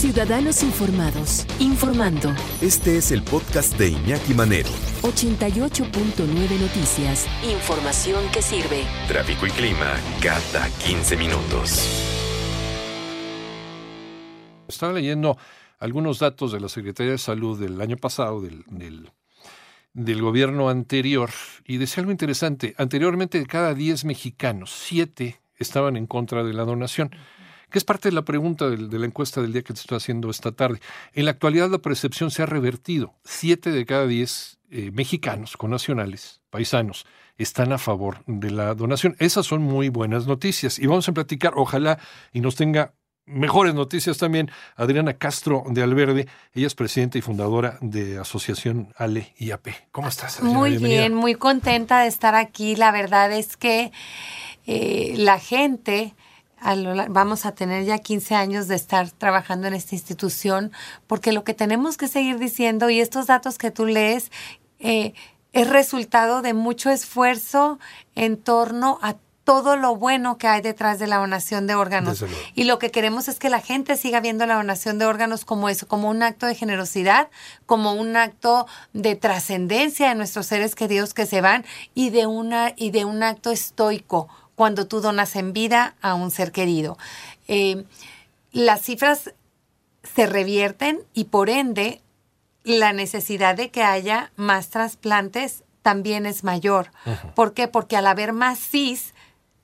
[0.00, 2.32] Ciudadanos Informados, informando.
[2.62, 4.70] Este es el podcast de Iñaki Manero.
[5.02, 7.26] 88.9 Noticias.
[7.44, 8.84] Información que sirve.
[9.08, 9.92] Tráfico y clima
[10.22, 11.86] cada 15 minutos.
[14.68, 15.36] Estaba leyendo
[15.78, 19.10] algunos datos de la Secretaría de Salud del año pasado, del, del,
[19.92, 21.28] del gobierno anterior,
[21.66, 22.74] y decía algo interesante.
[22.78, 27.10] Anteriormente, de cada 10 mexicanos, 7 estaban en contra de la donación
[27.70, 29.96] que es parte de la pregunta de, de, la encuesta del día que te estoy
[29.96, 30.80] haciendo esta tarde.
[31.14, 33.14] En la actualidad la percepción se ha revertido.
[33.24, 37.04] Siete de cada diez eh, mexicanos, nacionales, paisanos,
[37.38, 39.16] están a favor de la donación.
[39.18, 40.78] Esas son muy buenas noticias.
[40.78, 41.98] Y vamos a platicar, ojalá,
[42.32, 42.94] y nos tenga
[43.26, 46.28] mejores noticias también, Adriana Castro de Alverde.
[46.52, 49.68] Ella es presidenta y fundadora de Asociación Ale IAP.
[49.90, 50.38] ¿Cómo estás?
[50.38, 50.56] Adriana?
[50.56, 51.00] Muy Bienvenida.
[51.00, 52.76] bien, muy contenta de estar aquí.
[52.76, 53.90] La verdad es que
[54.66, 56.14] eh, la gente
[57.08, 60.72] vamos a tener ya 15 años de estar trabajando en esta institución,
[61.06, 64.30] porque lo que tenemos que seguir diciendo, y estos datos que tú lees,
[64.78, 65.14] eh,
[65.52, 67.78] es resultado de mucho esfuerzo
[68.14, 72.24] en torno a todo lo bueno que hay detrás de la donación de órganos.
[72.54, 75.68] Y lo que queremos es que la gente siga viendo la donación de órganos como
[75.68, 77.28] eso, como un acto de generosidad,
[77.66, 81.64] como un acto de trascendencia de nuestros seres queridos que se van
[81.94, 84.28] y de una y de un acto estoico
[84.60, 86.98] cuando tú donas en vida a un ser querido.
[87.48, 87.86] Eh,
[88.52, 89.32] las cifras
[90.02, 92.02] se revierten y por ende
[92.62, 96.90] la necesidad de que haya más trasplantes también es mayor.
[97.06, 97.32] Uh -huh.
[97.32, 97.68] ¿Por qué?
[97.68, 99.14] Porque al haber más CIS,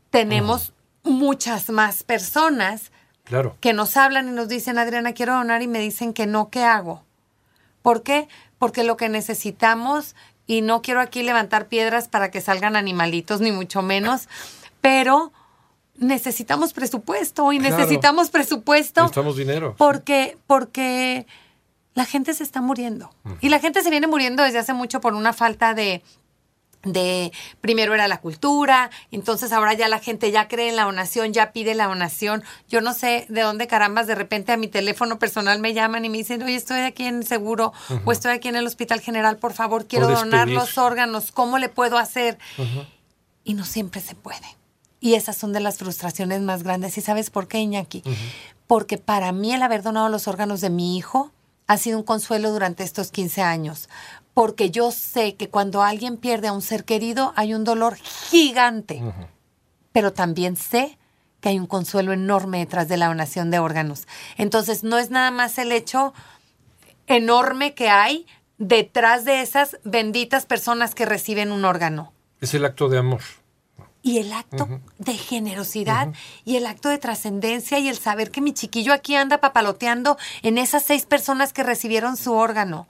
[0.09, 0.73] tenemos
[1.05, 1.13] uh -huh.
[1.13, 2.91] muchas más personas
[3.25, 3.55] claro.
[3.61, 6.65] que nos hablan y nos dicen, Adriana, quiero donar y me dicen que no, ¿qué
[6.65, 7.03] hago?
[7.83, 8.29] ¿Por qué?
[8.59, 13.53] Porque lo que necesitamos, y no quiero aquí levantar piedras para que salgan animalitos, ni
[13.53, 14.29] mucho menos,
[14.87, 15.33] pero
[15.97, 17.77] necesitamos presupuesto y Claro.
[17.77, 19.75] necesitamos presupuesto Necesitamos dinero.
[19.77, 21.27] porque porque
[21.95, 23.11] la gente se está muriendo
[23.41, 26.03] y la gente se viene muriendo desde hace mucho por una falta de
[26.83, 31.33] de primero era la cultura, entonces ahora ya la gente ya cree en la donación,
[31.33, 32.45] ya pide la donación.
[32.69, 36.09] Yo no sé de dónde carambas de repente a mi teléfono personal me llaman y
[36.11, 37.73] me dicen, oye, estoy aquí en seguro
[38.05, 41.69] o estoy aquí en el Hospital General, por favor, quiero donar los órganos, ¿cómo le
[41.69, 42.39] puedo hacer?
[43.43, 44.47] Y no siempre se puede.
[45.01, 46.97] Y esas son de las frustraciones más grandes.
[46.99, 48.03] ¿Y sabes por qué, Iñaki?
[48.67, 51.33] Porque para mí el haber donado los órganos de mi hijo
[51.67, 53.89] ha sido un consuelo durante estos 15 años.
[54.35, 59.03] Porque yo sé que cuando alguien pierde a un ser querido hay un dolor gigante.
[59.93, 60.99] Pero también sé
[61.41, 64.07] que hay un consuelo enorme detrás de la donación de órganos.
[64.37, 66.13] Entonces no es nada más el hecho
[67.07, 68.27] enorme que hay
[68.59, 73.21] detrás de esas benditas personas que reciben un órgano Es el acto de amor.
[74.07, 74.69] Y el acto
[74.99, 76.13] de generosidad
[76.45, 80.59] y el acto de trascendencia y el saber que mi chiquillo aquí anda papaloteando en
[80.59, 82.87] esas seis personas que recibieron su órgano.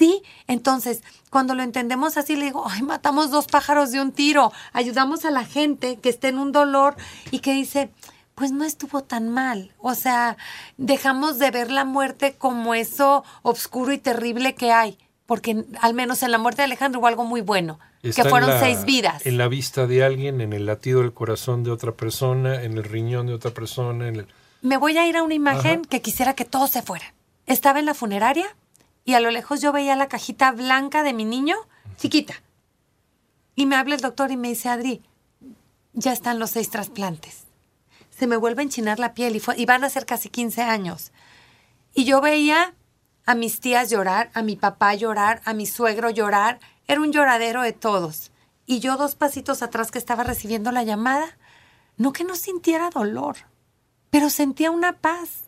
[0.00, 4.50] Sí, entonces, cuando lo entendemos así, le digo, ay, matamos dos pájaros de un tiro,
[4.72, 6.96] ayudamos a la gente que esté en un dolor
[7.30, 7.92] y que dice,
[8.34, 9.72] pues no estuvo tan mal.
[9.78, 10.36] O sea,
[10.76, 16.24] dejamos de ver la muerte como eso oscuro y terrible que hay, porque al menos
[16.24, 19.26] en la muerte de Alejandro hubo algo muy bueno, Está que fueron la- seis vidas.
[19.26, 22.84] En la vista de alguien, en el latido del corazón de otra persona, en el
[22.84, 24.26] riñón de otra persona, en el...
[24.62, 25.88] me voy a ir a una imagen Ajá.
[25.88, 27.12] que quisiera que todos se fueran.
[27.46, 28.46] Estaba en la funeraria
[29.04, 31.56] y a lo lejos yo veía la cajita blanca de mi niño,
[31.96, 32.34] chiquita.
[33.56, 35.02] Y me habla el doctor y me dice, Adri,
[35.92, 37.44] ya están los seis trasplantes.
[38.16, 40.62] Se me vuelve a enchinar la piel y, fue- y van a ser casi 15
[40.62, 41.10] años.
[41.94, 42.74] Y yo veía
[43.26, 46.60] a mis tías llorar, a mi papá llorar, a mi suegro llorar.
[46.88, 48.32] Era un lloradero de todos.
[48.66, 51.38] Y yo dos pasitos atrás que estaba recibiendo la llamada,
[51.96, 53.36] no que no sintiera dolor,
[54.10, 55.44] pero sentía una paz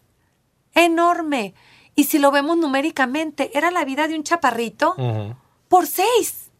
[0.74, 1.54] enorme.
[1.94, 4.94] Y si lo vemos numéricamente, era la vida de un chaparrito
[5.68, 6.50] por seis.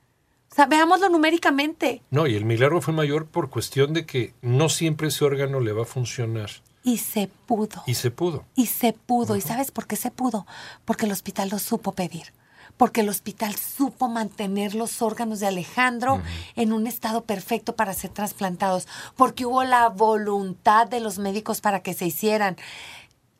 [0.51, 2.03] O sea, veámoslo numéricamente.
[2.11, 5.73] No, y el milagro fue mayor por cuestión de que no siempre ese órgano le
[5.73, 6.51] va a funcionar.
[6.83, 7.83] Y se pudo.
[7.87, 8.45] Y se pudo.
[8.57, 9.37] Y se pudo.
[9.37, 10.47] ¿Y sabes por qué se pudo?
[10.85, 12.33] Porque el hospital lo supo pedir.
[12.81, 16.23] Porque el hospital supo mantener los órganos de Alejandro
[16.57, 21.81] en un estado perfecto para ser trasplantados, porque hubo la voluntad de los médicos para
[21.81, 22.57] que se hicieran.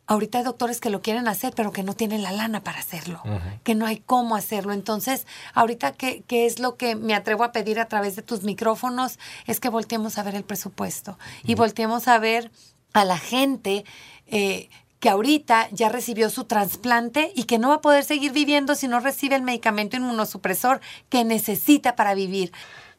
[0.07, 3.23] Ahorita hay doctores que lo quieren hacer, pero que no tienen la lana para hacerlo,
[3.65, 4.75] que no hay cómo hacerlo.
[4.75, 8.43] Entonces, ahorita, ¿qué, ¿qué es lo que me atrevo a pedir a través de tus
[8.43, 9.19] micrófonos?
[9.47, 12.51] Es que volteemos a ver el presupuesto y volteemos a ver
[12.93, 13.87] a la gente
[14.27, 14.69] eh,
[15.01, 18.87] que ahorita ya recibió su trasplante y que no va a poder seguir viviendo si
[18.87, 22.53] no recibe el medicamento inmunosupresor que necesita para vivir.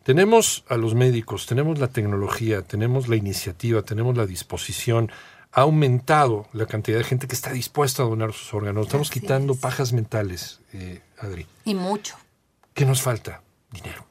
[0.03, 5.12] Tenemos a los médicos, tenemos la tecnología, tenemos la iniciativa, tenemos la disposición.
[5.51, 8.88] Ha aumentado la cantidad de gente que está dispuesta a donar sus órganos.
[8.88, 9.59] Estamos Así quitando es.
[9.59, 11.45] pajas mentales, eh, Adri.
[11.65, 12.15] Y mucho.
[12.74, 13.44] ¿Qué nos falta?
[13.71, 14.06] Dinero.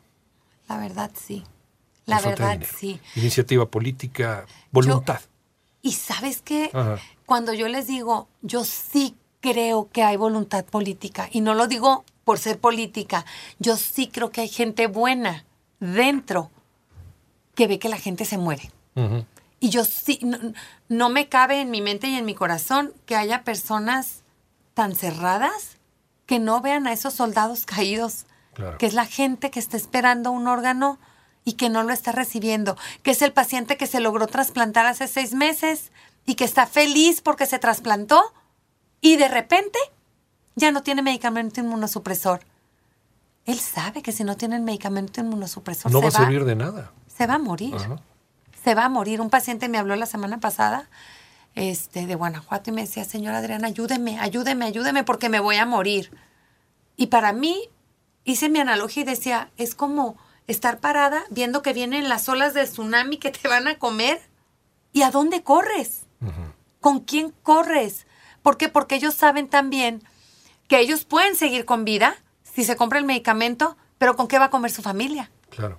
[0.68, 1.42] La verdad, sí.
[2.06, 3.00] La Nos falta verdad, sí.
[3.16, 5.20] Iniciativa política, voluntad.
[5.82, 6.70] Y sabes qué?
[6.72, 6.98] Ajá.
[7.26, 12.04] Cuando yo les digo, yo sí creo que hay voluntad política, y no lo digo
[12.24, 13.24] por ser política,
[13.58, 15.44] yo sí creo que hay gente buena
[15.78, 16.50] dentro
[17.54, 18.70] que ve que la gente se muere.
[19.60, 20.38] Y yo sí, no,
[20.88, 24.22] no me cabe en mi mente y en mi corazón que haya personas
[24.74, 25.78] tan cerradas
[26.26, 28.78] que no vean a esos soldados caídos, Claro.
[28.78, 30.98] que es la gente que está esperando un órgano
[31.44, 35.08] y que no lo está recibiendo, que es el paciente que se logró trasplantar hace
[35.08, 35.90] seis meses
[36.26, 38.22] y que está feliz porque se trasplantó
[39.00, 39.78] y de repente
[40.54, 42.40] ya no tiene medicamento inmunosupresor.
[43.46, 46.54] Él sabe que si no tiene el medicamento inmunosupresor No se va a servir de
[46.56, 46.92] nada.
[47.06, 47.96] se va a morir Ajá.
[48.62, 49.20] se va a morir.
[49.20, 50.88] Un paciente me habló la semana pasada
[51.54, 55.64] este, de Guanajuato y me decía, señora Adriana, ayúdeme, ayúdeme, ayúdeme porque me voy a
[55.66, 56.10] morir.
[56.96, 57.70] Y para mí
[58.24, 60.16] hice mi analogía y decía, es como
[60.50, 64.20] estar parada viendo que vienen las olas del tsunami que te van a comer.
[64.92, 66.06] ¿Y a dónde corres?
[66.80, 68.06] ¿Con quién corres?
[68.42, 68.68] ¿Por qué?
[68.68, 70.02] Porque ellos saben también
[70.68, 74.46] que ellos pueden seguir con vida si se compra el medicamento, pero ¿con qué va
[74.46, 75.30] a comer su familia?
[75.50, 75.78] Claro.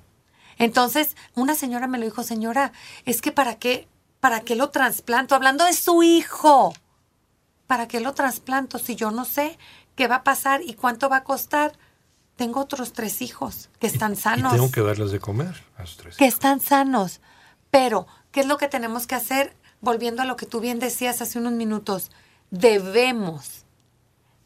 [0.57, 2.71] Entonces, una señora me lo dijo, señora,
[3.06, 3.88] es que para qué,
[4.19, 6.74] para qué lo trasplanto, hablando de su hijo.
[7.67, 9.57] ¿Para qué lo trasplanto si yo no sé
[9.95, 11.74] qué va a pasar y cuánto va a costar?
[12.41, 14.51] Tengo otros tres hijos que están sanos.
[14.51, 16.17] Y tengo que darles de comer a sus tres.
[16.17, 17.21] que están sanos.
[17.69, 19.55] Pero, ¿qué es lo que tenemos que hacer?
[19.79, 22.09] Volviendo a lo que tú bien decías hace unos minutos,
[22.49, 23.65] debemos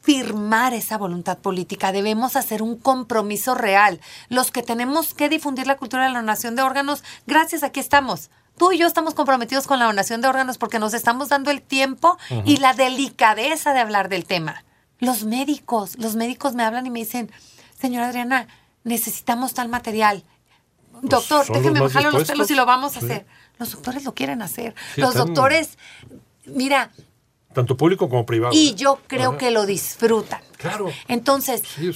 [0.01, 4.01] firmar esa voluntad política, debemos hacer un compromiso real.
[4.27, 8.30] Los que tenemos que difundir la cultura de la donación de órganos, gracias, aquí estamos.
[8.57, 11.62] Tú y yo estamos comprometidos con la donación de órganos porque nos estamos dando el
[11.62, 14.65] tiempo y la delicadeza de hablar del tema.
[15.00, 17.31] Los médicos, los médicos me hablan y me dicen,
[17.80, 18.48] señora Adriana,
[18.83, 20.24] necesitamos tal material.
[21.01, 23.06] Doctor, son los déjeme más bajarle los pelos y lo vamos a Sí.
[23.06, 23.25] hacer.
[23.57, 24.75] Los doctores lo quieren hacer.
[24.95, 25.77] Sí, los doctores,
[26.45, 26.92] mira,
[27.54, 28.54] Tanto público como privado.
[28.54, 28.75] y ¿eh?
[28.75, 29.38] yo creo Ajá.
[29.38, 30.42] que lo disfrutan.
[30.57, 30.89] Claro.
[31.07, 31.92] Entonces, Sí,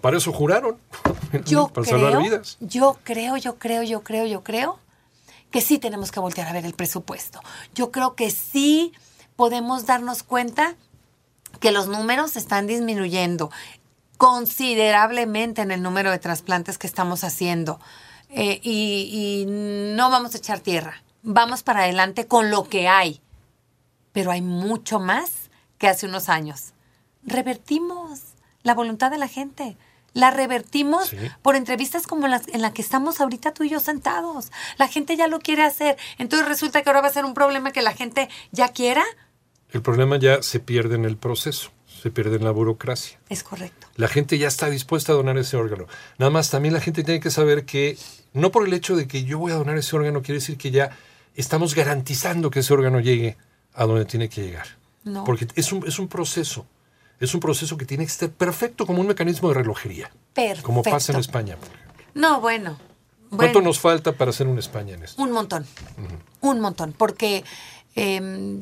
[0.00, 0.78] para eso juraron.
[1.46, 2.56] yo para creo, salvar vidas.
[2.60, 4.78] yo creo, yo creo, yo creo, yo creo
[5.50, 7.40] que sí tenemos que voltear a ver el presupuesto.
[7.74, 8.92] Yo creo que sí
[9.36, 10.74] podemos darnos cuenta
[11.60, 13.50] que los números están disminuyendo
[14.18, 17.80] considerablemente en el número de trasplantes que estamos haciendo.
[18.30, 21.02] Eh, y, y no vamos a echar tierra.
[21.22, 23.20] Vamos para adelante con lo que hay.
[24.12, 26.72] Pero hay mucho más que hace unos años.
[27.24, 28.20] Revertimos
[28.62, 29.76] la voluntad de la gente.
[30.12, 31.16] La revertimos Sí.
[31.42, 34.52] por entrevistas como las en la que estamos ahorita tú y yo sentados.
[34.78, 35.96] La gente ya lo quiere hacer.
[36.18, 39.02] Entonces resulta que ahora va a ser un problema que la gente ya quiera.
[39.70, 41.70] El problema ya se pierde en el proceso,
[42.04, 43.18] se pierde en la burocracia.
[43.30, 43.86] Es correcto.
[43.96, 45.86] La gente ya está dispuesta a donar ese órgano.
[46.18, 47.96] Nada más también la gente tiene que saber que
[48.34, 50.70] no por el hecho de que yo voy a donar ese órgano quiere decir que
[50.70, 50.90] ya
[51.34, 53.38] estamos garantizando que ese órgano llegue
[53.72, 54.66] a donde tiene que llegar.
[55.02, 55.24] No.
[55.24, 56.66] Porque es un, es un proceso.
[57.20, 60.10] Es un proceso que tiene que estar perfecto como un mecanismo de relojería.
[60.34, 60.62] Perfecto.
[60.62, 61.56] Como pasa en España.
[61.56, 62.02] por ejemplo.
[62.12, 62.78] No, bueno.
[63.30, 63.68] ¿Cuánto Bueno.
[63.68, 65.22] nos falta para hacer una España en esto?
[65.22, 65.64] Un montón.
[66.42, 66.92] Un montón.
[66.92, 67.44] Porque
[67.96, 68.60] eh,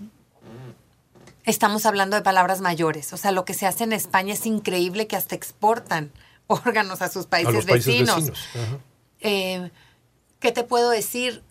[1.45, 3.13] estamos hablando de palabras mayores.
[3.13, 6.13] O sea, lo que se hace en España es increíble que hasta exportan
[6.47, 8.31] órganos a sus países, a los países vecinos.
[8.55, 8.79] Ajá.
[9.21, 9.71] Eh,
[10.41, 11.43] ¿Qué te puedo decir?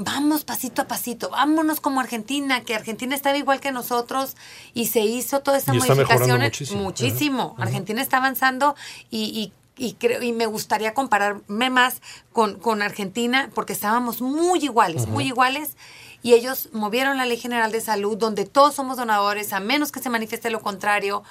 [0.00, 4.36] Vamos pasito a pasito, vámonos como Argentina, que Argentina estaba igual que nosotros
[4.72, 6.40] y se hizo toda esa Y modificación.
[6.40, 6.82] muchísimo.
[6.82, 7.54] muchísimo.
[7.56, 7.64] Ajá.
[7.64, 8.76] Argentina está avanzando
[9.10, 12.00] y, y, y creo, y me gustaría compararme más
[12.32, 15.76] con, con Argentina porque estábamos muy iguales, muy iguales.
[16.22, 20.00] Y ellos movieron la Ley General de Salud, donde todos somos donadores, a menos que
[20.00, 21.22] se manifieste lo contrario.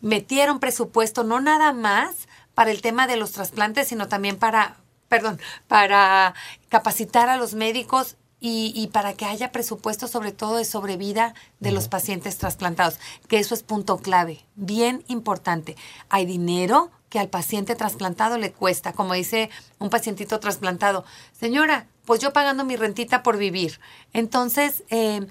[0.00, 4.76] Metieron presupuesto, no nada más para el tema de los trasplantes, sino también para,
[5.08, 6.34] perdón, para
[6.68, 11.72] capacitar a los médicos y, y para que haya presupuesto sobre todo de sobrevida de
[11.72, 15.76] los pacientes trasplantados, que eso es punto clave, bien importante.
[16.10, 19.48] Hay dinero que al paciente trasplantado le cuesta, como dice
[19.78, 23.80] un pacientito trasplantado, señora, pues yo pagando mi rentita por vivir.
[24.12, 25.26] Entonces, eh,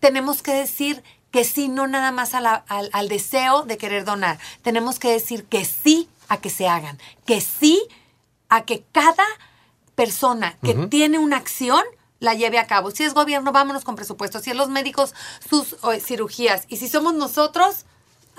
[0.00, 4.06] tenemos que decir que sí, no nada más a la- al, al deseo de querer
[4.06, 4.38] donar.
[4.62, 7.82] Tenemos que decir que sí a que se hagan, que sí
[8.48, 9.24] a que cada
[9.94, 11.82] persona que tiene una acción
[12.20, 12.90] la lleve a cabo.
[12.90, 14.40] Si es gobierno, vámonos con presupuesto.
[14.40, 15.14] Si es los médicos,
[15.48, 16.64] sus cirugías.
[16.68, 17.84] Y si somos nosotros,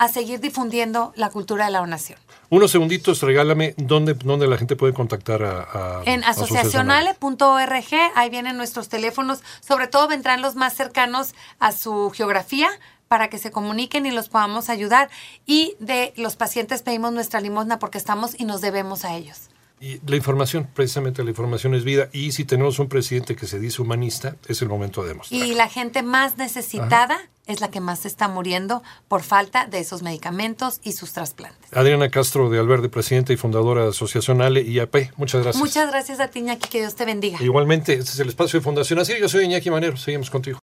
[0.00, 2.18] a seguir difundiendo la cultura de la donación.
[2.48, 6.00] Unos segunditos, regálame dónde, dónde la gente puede contactar a...
[6.00, 12.10] a En asociacionale.org, ahí vienen nuestros teléfonos, sobre todo vendrán los más cercanos a su
[12.14, 12.70] geografía
[13.08, 15.10] para que se comuniquen y los podamos ayudar.
[15.44, 19.49] Y de los pacientes pedimos nuestra limosna porque estamos y nos debemos a ellos.
[19.80, 22.10] Y la información, precisamente la información es vida.
[22.12, 25.40] Y si tenemos un presidente que se dice humanista, es el momento de demostrar.
[25.40, 29.80] Y la gente más necesitada es la que más se está muriendo por falta de
[29.80, 31.72] esos medicamentos y sus trasplantes.
[31.72, 35.12] Adriana Castro de Alverde, presidenta y fundadora de Asociación Ale y AP.
[35.16, 35.62] Muchas gracias.
[35.62, 37.42] Muchas gracias a ti, Iñaki, que Dios te bendiga.
[37.42, 39.14] Igualmente, este es el espacio de Fundación Así.
[39.18, 39.96] Yo soy Iñaki Manero.
[39.96, 40.58] Seguimos contigo.